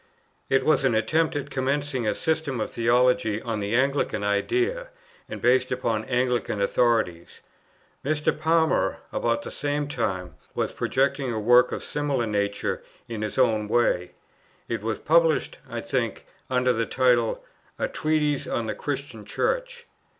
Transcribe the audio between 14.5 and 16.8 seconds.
It was published, I think, under